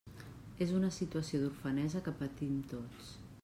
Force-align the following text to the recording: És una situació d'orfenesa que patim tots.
És 0.65 0.71
una 0.77 0.89
situació 0.95 1.41
d'orfenesa 1.43 2.01
que 2.09 2.17
patim 2.23 2.57
tots. 2.75 3.17